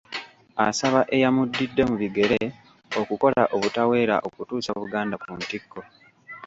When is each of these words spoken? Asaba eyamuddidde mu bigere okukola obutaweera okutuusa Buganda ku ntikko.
Asaba 0.67 1.01
eyamuddidde 1.15 1.81
mu 1.89 1.95
bigere 2.01 2.39
okukola 2.99 3.41
obutaweera 3.55 4.15
okutuusa 4.27 4.71
Buganda 4.79 5.15
ku 5.23 5.29
ntikko. 5.39 5.79